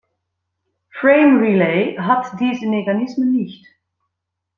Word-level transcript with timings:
Frame 0.99 1.37
Relay 1.41 1.95
hat 1.99 2.39
diese 2.39 2.65
Mechanismen 2.65 3.33
nicht. 3.33 3.67